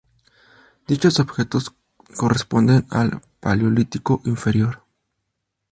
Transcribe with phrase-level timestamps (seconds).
[0.89, 1.75] Dichos objetos
[2.17, 4.83] corresponden al Paleolítico inferior.